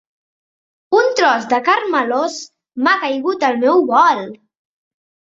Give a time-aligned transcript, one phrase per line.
[0.99, 2.37] Un tros de carn melós
[2.87, 4.23] m'ha caigut al meu bol!